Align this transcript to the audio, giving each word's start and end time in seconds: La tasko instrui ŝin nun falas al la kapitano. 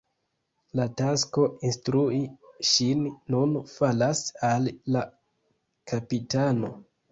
La 0.77 0.85
tasko 1.01 1.43
instrui 1.69 2.21
ŝin 2.71 3.05
nun 3.35 3.55
falas 3.75 4.25
al 4.51 4.69
la 4.97 5.07
kapitano. 5.95 6.77